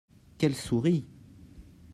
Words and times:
Qu'elle 0.39 0.55
sourit! 0.55 1.05